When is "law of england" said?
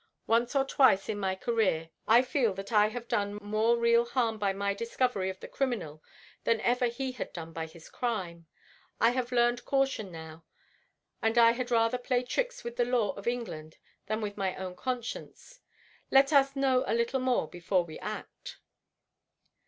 12.85-13.77